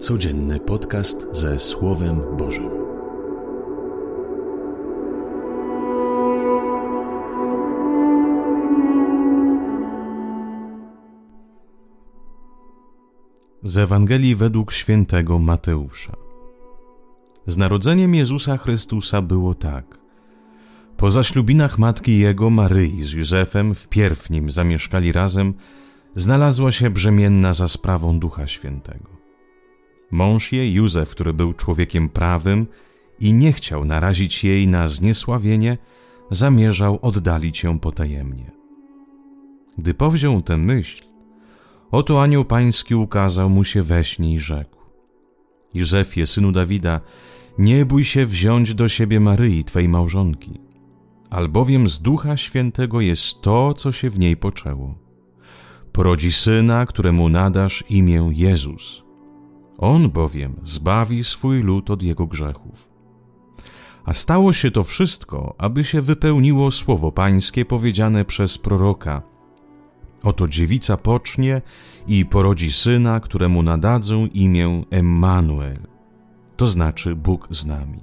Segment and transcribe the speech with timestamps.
[0.00, 2.70] Codzienny podcast ze Słowem Bożym.
[13.62, 16.12] Z Ewangelii według świętego Mateusza.
[17.46, 19.98] Z narodzeniem Jezusa Chrystusa było tak.
[20.96, 25.54] Po zaślubinach matki jego Maryi z Józefem wpierw nim zamieszkali razem,
[26.14, 29.15] znalazła się brzemienna za sprawą Ducha Świętego.
[30.10, 32.66] Mąż jej, Józef, który był człowiekiem prawym
[33.20, 35.78] i nie chciał narazić jej na zniesławienie,
[36.30, 38.50] zamierzał oddalić ją potajemnie.
[39.78, 41.04] Gdy powziął tę myśl,
[41.90, 44.76] oto anioł pański ukazał mu się we śnie i rzekł:
[45.74, 47.00] Józefie, synu Dawida,
[47.58, 50.60] nie bój się wziąć do siebie Maryi, twej małżonki,
[51.30, 54.94] albowiem z Ducha Świętego jest to, co się w niej poczęło.
[55.92, 59.05] Porodzi syna, któremu nadasz imię Jezus.
[59.78, 62.88] On bowiem zbawi swój lud od jego grzechów.
[64.04, 69.22] A stało się to wszystko, aby się wypełniło słowo pańskie powiedziane przez proroka.
[70.22, 71.62] Oto dziewica pocznie
[72.06, 75.78] i porodzi syna, któremu nadadzą imię Emmanuel,
[76.56, 78.00] to znaczy Bóg z nami.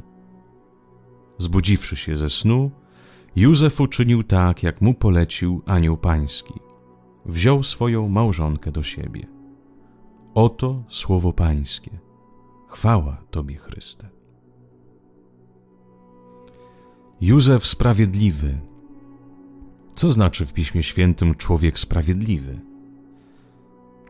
[1.38, 2.71] Zbudziwszy się ze snu,
[3.35, 6.53] Józef uczynił tak, jak mu polecił anioł pański.
[7.25, 9.27] Wziął swoją małżonkę do siebie.
[10.35, 11.99] Oto słowo Pańskie.
[12.67, 14.09] Chwała Tobie, Chryste.
[17.21, 18.59] Józef Sprawiedliwy.
[19.95, 22.59] Co znaczy w Piśmie Świętym człowiek sprawiedliwy?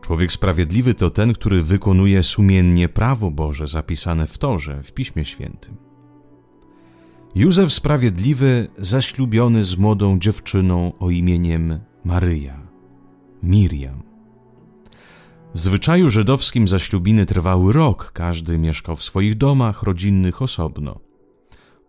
[0.00, 5.76] Człowiek sprawiedliwy to ten, który wykonuje sumiennie prawo Boże zapisane w Torze, w Piśmie Świętym.
[7.34, 12.60] Józef Sprawiedliwy zaślubiony z młodą dziewczyną o imieniem Maryja,
[13.42, 14.13] Miriam.
[15.54, 21.00] W zwyczaju żydowskim zaślubiny trwały rok, każdy mieszkał w swoich domach rodzinnych osobno.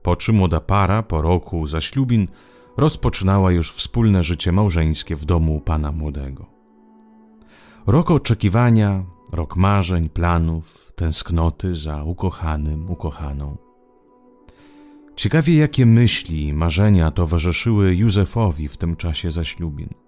[0.02, 2.28] Po czym młoda para po roku zaślubin
[2.78, 6.46] rozpoczynała już wspólne życie małżeńskie w domu pana młodego.
[7.88, 13.58] Rok oczekiwania, rok marzeń, planów, tęsknoty za ukochanym, ukochaną.
[15.16, 20.05] Ciekawie, jakie myśli i marzenia towarzyszyły Józefowi w tym czasie zaślubin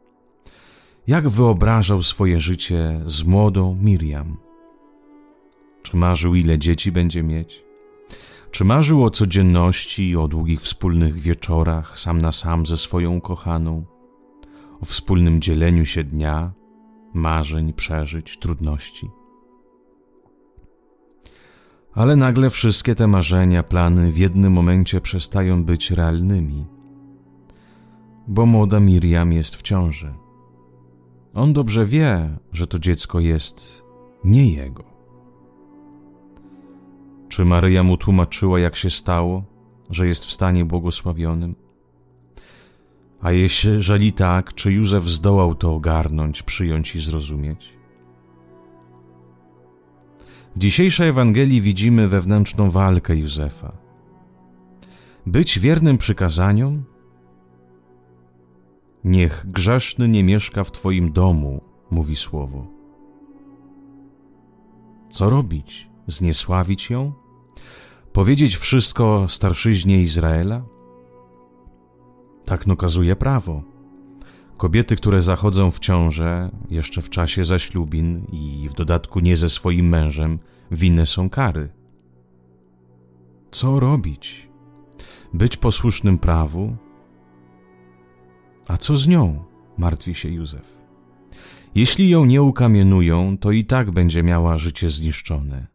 [1.07, 4.37] jak wyobrażał swoje życie z młodą Miriam.
[5.83, 7.63] Czy marzył, ile dzieci będzie mieć?
[8.51, 13.85] Czy marzył o codzienności, o długich wspólnych wieczorach, sam na sam ze swoją ukochaną,
[14.81, 16.51] o wspólnym dzieleniu się dnia,
[17.13, 19.09] marzeń, przeżyć, trudności?
[21.93, 26.65] Ale nagle wszystkie te marzenia, plany w jednym momencie przestają być realnymi,
[28.27, 30.26] bo młoda Miriam jest w ciąży.
[31.37, 33.83] On dobrze wie, że to dziecko jest
[34.23, 34.83] nie jego.
[37.29, 39.43] Czy Maryja mu tłumaczyła, jak się stało,
[39.89, 41.55] że jest w stanie błogosławionym?
[43.21, 47.73] A jeżeli tak, czy Józef zdołał to ogarnąć, przyjąć i zrozumieć?
[50.55, 53.71] W dzisiejszej Ewangelii widzimy wewnętrzną walkę Józefa.
[55.25, 56.83] Być wiernym przykazaniom
[59.03, 62.67] Niech grzeszny nie mieszka w Twoim domu, mówi słowo.
[65.09, 65.89] Co robić?
[66.07, 67.13] Zniesławić ją?
[68.13, 70.61] Powiedzieć wszystko starszyźnie Izraela?
[72.45, 73.63] Tak nakazuje prawo.
[74.57, 79.89] Kobiety, które zachodzą w ciążę jeszcze w czasie zaślubin i w dodatku nie ze swoim
[79.89, 80.39] mężem,
[80.71, 81.69] winne są kary.
[83.51, 84.49] Co robić?
[85.33, 86.75] Być posłusznym prawu,
[88.67, 89.43] a co z nią?
[89.77, 90.77] martwi się Józef.
[91.75, 95.67] Jeśli ją nie ukamienują, to i tak będzie miała życie zniszczone.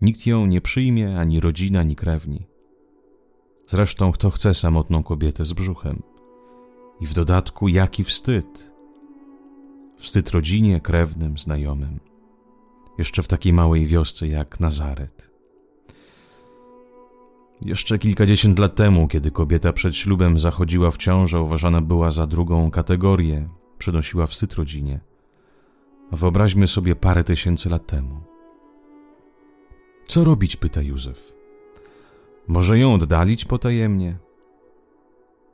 [0.00, 2.46] Nikt ją nie przyjmie, ani rodzina, ani krewni.
[3.66, 6.02] Zresztą, kto chce samotną kobietę z brzuchem?
[7.00, 8.70] I w dodatku, jaki wstyd!
[9.96, 12.00] Wstyd rodzinie, krewnym, znajomym.
[12.98, 15.27] Jeszcze w takiej małej wiosce jak Nazaret.
[17.62, 22.70] Jeszcze kilkadziesiąt lat temu, kiedy kobieta przed ślubem zachodziła w ciążę, uważana była za drugą
[22.70, 25.00] kategorię, przynosiła wstyd rodzinie.
[26.12, 28.20] Wyobraźmy sobie parę tysięcy lat temu.
[30.06, 30.56] Co robić?
[30.56, 31.32] pyta Józef.
[32.48, 34.18] Może ją oddalić potajemnie?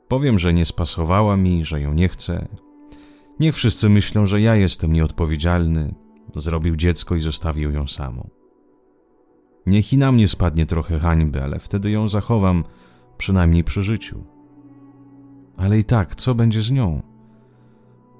[0.07, 2.47] Powiem, że nie spasowała mi, że ją nie chcę.
[3.39, 5.95] Niech wszyscy myślą, że ja jestem nieodpowiedzialny,
[6.35, 8.29] zrobił dziecko i zostawił ją samą.
[9.65, 12.63] Niech i na mnie spadnie trochę hańby, ale wtedy ją zachowam,
[13.17, 14.23] przynajmniej przy życiu.
[15.57, 17.01] Ale i tak, co będzie z nią?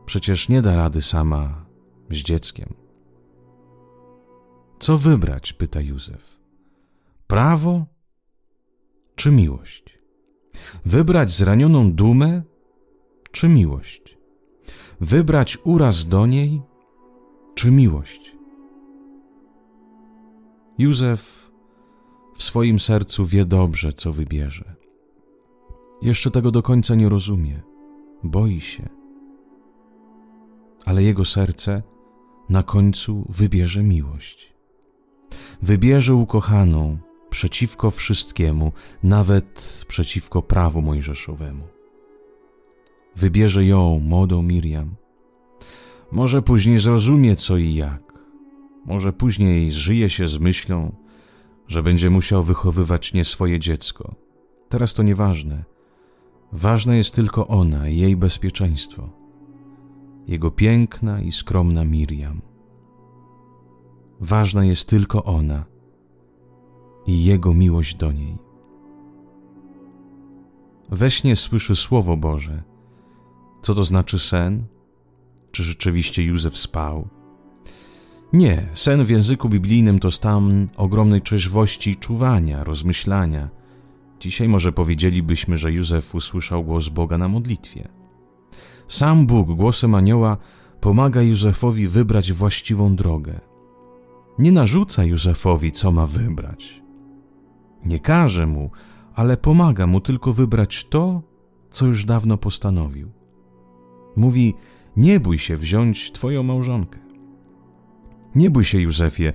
[0.06, 1.66] Przecież nie da rady sama
[2.10, 2.74] z dzieckiem.
[4.80, 5.54] Co wybrać?
[5.54, 6.40] pyta Józef.
[7.28, 7.86] Prawo
[9.16, 10.00] czy miłość?
[10.86, 12.42] Wybrać zranioną dumę
[13.32, 14.18] czy miłość?
[15.02, 16.62] Wybrać uraz do niej
[17.56, 18.35] czy miłość?
[20.78, 21.52] Józef
[22.36, 24.76] w swoim sercu wie dobrze, co wybierze.
[26.02, 27.62] Jeszcze tego do końca nie rozumie,
[28.24, 28.90] boi się.
[30.86, 31.84] Ale jego serce
[32.50, 34.54] na końcu wybierze miłość.
[35.62, 36.98] Wybierze ukochaną
[37.30, 38.72] przeciwko wszystkiemu,
[39.04, 41.64] nawet przeciwko prawu mojżeszowemu.
[43.16, 44.96] Wybierze ją, młodą Miriam.
[46.12, 48.05] Może później zrozumie co i jak.
[48.86, 50.96] Może później zżyje się z myślą,
[51.68, 54.16] że będzie musiał wychowywać nie swoje dziecko.
[54.70, 55.64] Teraz to nieważne.
[56.52, 59.10] Ważne jest tylko ona i jej bezpieczeństwo.
[60.28, 62.42] Jego piękna i skromna Miriam.
[64.20, 65.66] Ważna jest tylko ona
[67.08, 68.38] i jego miłość do niej.
[70.90, 72.64] We śnie słyszy Słowo Boże.
[73.62, 74.64] Co to znaczy sen?
[75.52, 77.08] Czy rzeczywiście Józef spał?
[78.34, 83.50] Nie, sen w języku biblijnym to stan ogromnej trzeźwości czuwania, rozmyślania.
[84.20, 87.88] Dzisiaj może powiedzielibyśmy, że Józef usłyszał głos Boga na modlitwie.
[88.88, 90.38] Sam Bóg głosem anioła
[90.82, 93.40] pomaga Józefowi wybrać właściwą drogę.
[94.40, 96.82] Nie narzuca Józefowi, co ma wybrać.
[97.86, 98.72] Nie każe mu,
[99.16, 101.22] ale pomaga mu tylko wybrać to,
[101.72, 103.12] co już dawno postanowił.
[104.16, 104.54] Mówi:
[104.98, 107.05] Nie bój się wziąć twoją małżonkę.
[108.36, 109.34] Nie bój się, Józefie,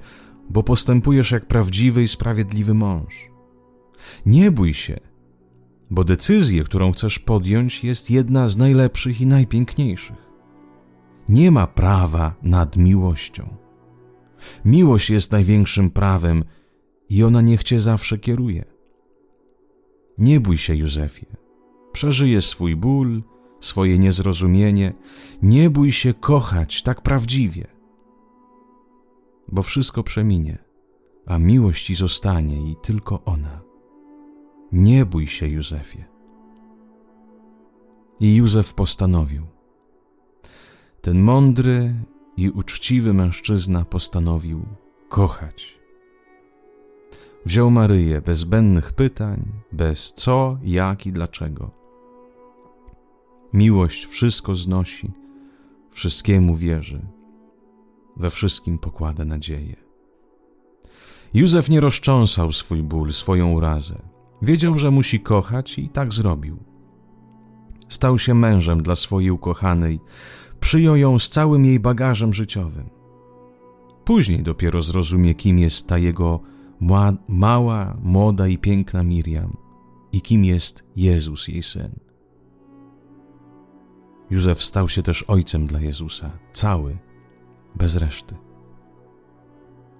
[0.50, 3.30] bo postępujesz jak prawdziwy i sprawiedliwy mąż.
[4.26, 5.00] Nie bój się,
[5.90, 10.30] bo decyzję, którą chcesz podjąć, jest jedna z najlepszych i najpiękniejszych.
[11.28, 13.56] Nie ma prawa nad miłością.
[14.64, 16.44] Miłość jest największym prawem
[17.08, 18.64] i ona niech cię zawsze kieruje.
[20.18, 21.26] Nie bój się, Józefie.
[21.92, 23.22] Przeżyje swój ból,
[23.60, 24.92] swoje niezrozumienie.
[25.42, 27.66] Nie bój się kochać tak prawdziwie,
[29.52, 30.58] bo wszystko przeminie,
[31.26, 33.60] a miłość ci zostanie i tylko ona.
[34.72, 36.04] Nie bój się, Józefie.
[38.20, 39.46] I Józef postanowił.
[41.00, 41.94] Ten mądry
[42.36, 44.66] i uczciwy mężczyzna postanowił
[45.08, 45.80] kochać.
[47.46, 49.42] Wziął Maryję bez zbędnych pytań,
[49.72, 51.70] bez co, jak i dlaczego.
[53.52, 55.10] Miłość wszystko znosi,
[55.90, 57.00] wszystkiemu wierzy,
[58.20, 59.76] we wszystkim pokłada nadzieję.
[61.34, 64.02] Józef nie rozcząsał swój ból, swoją urazę.
[64.42, 66.56] Wiedział, że musi kochać i tak zrobił.
[67.88, 70.00] Stał się mężem dla swojej ukochanej,
[70.60, 72.90] przyjął ją z całym jej bagażem życiowym.
[74.04, 76.40] Później dopiero zrozumie, kim jest ta jego
[77.28, 79.56] mała, młoda i piękna Miriam
[80.12, 81.90] i kim jest Jezus, jej syn.
[84.30, 86.98] Józef stał się też ojcem dla Jezusa, cały,
[87.74, 88.34] bez reszty.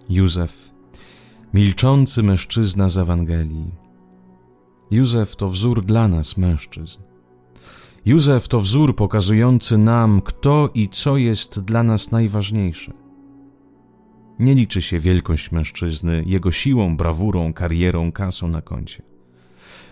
[0.09, 0.71] Józef,
[1.55, 3.71] milczący mężczyzna z Ewangelii.
[4.91, 7.03] Józef to wzór dla nas, mężczyzn.
[8.05, 12.93] Józef to wzór pokazujący nam, kto i co jest dla nas najważniejsze.
[14.39, 19.03] Nie liczy się wielkość mężczyzny, jego siłą, brawurą, karierą, kasą na koncie.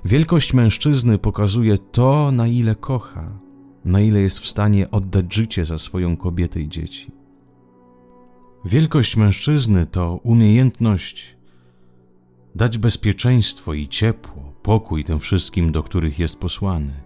[0.04, 3.40] Wielkość mężczyzny pokazuje to, na ile kocha,
[3.84, 7.17] na ile jest w stanie oddać życie za swoją kobietę i dzieci.
[8.64, 11.36] Wielkość mężczyzny to umiejętność
[12.54, 17.02] dać bezpieczeństwo i ciepło, pokój tym wszystkim, do których jest posłany.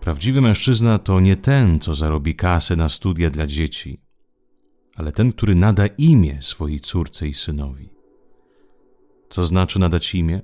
[0.00, 4.00] Prawdziwy mężczyzna to nie ten, co zarobi kasę na studia dla dzieci,
[4.96, 7.90] ale ten, który nada imię swojej córce i synowi.
[9.28, 10.42] Co znaczy nadać imię?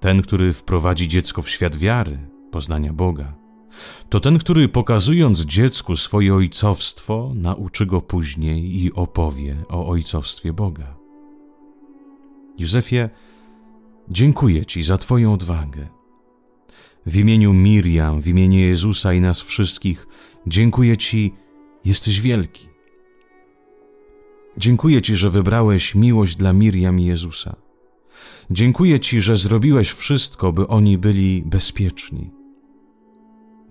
[0.00, 2.18] Ten, który wprowadzi dziecko w świat wiary,
[2.50, 3.41] poznania Boga.
[4.08, 10.96] To ten, który pokazując dziecku swoje ojcowstwo, nauczy go później i opowie o ojcowstwie Boga.
[12.58, 13.08] Józefie,
[14.08, 15.88] dziękuję Ci za Twoją odwagę.
[17.06, 20.06] W imieniu Miriam, w imieniu Jezusa i nas wszystkich,
[20.46, 21.32] dziękuję Ci
[21.84, 22.68] Jesteś wielki.
[24.56, 27.56] Dziękuję Ci, że wybrałeś miłość dla Miriam i Jezusa.
[28.50, 32.41] Dziękuję Ci, że zrobiłeś wszystko, by oni byli bezpieczni.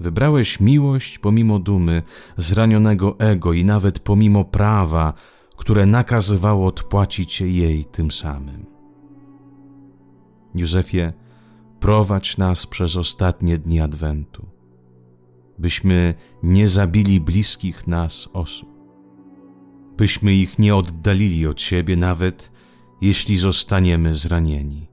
[0.02, 2.04] Wybrałeś miłość pomimo dumy,
[2.38, 5.14] zranionego ego i nawet pomimo prawa,
[5.58, 8.66] które nakazywało odpłacić jej tym samym.
[10.56, 11.14] Józefie,
[11.80, 14.46] prowadź nas przez ostatnie dni Adwentu
[15.60, 18.70] byśmy nie zabili bliskich nas osób,
[19.98, 22.52] byśmy ich nie oddalili od siebie, nawet
[23.02, 24.88] jeśli zostaniemy zranieni.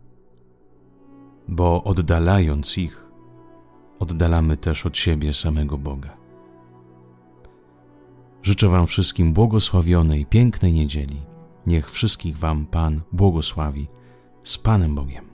[1.48, 3.07] Bo oddalając ich,
[3.98, 6.16] oddalamy też od siebie samego Boga.
[8.42, 11.22] Życzę Wam wszystkim błogosławionej, pięknej niedzieli.
[11.66, 13.88] Niech wszystkich Wam Pan błogosławi
[14.42, 15.27] z Panem Bogiem.